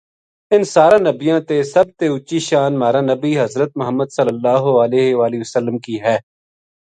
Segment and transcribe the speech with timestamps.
[0.53, 6.17] ان ساراں نبیاں تے سب تے اچی شان مہارا بنی حضرت محمدﷺ کی ہے۔